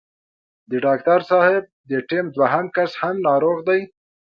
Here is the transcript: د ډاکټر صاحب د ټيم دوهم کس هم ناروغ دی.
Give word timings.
د 0.69 0.71
ډاکټر 0.85 1.19
صاحب 1.31 1.63
د 1.89 1.91
ټيم 2.09 2.25
دوهم 2.35 2.65
کس 2.75 2.91
هم 3.01 3.15
ناروغ 3.27 3.57
دی. 3.69 3.81